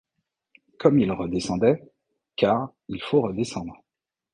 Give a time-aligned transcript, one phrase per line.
[0.79, 1.83] Comme il redescendait—
[2.35, 3.83] car il faut redescendre;